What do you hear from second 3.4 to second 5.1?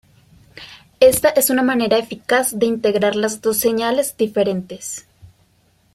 señales diferentes.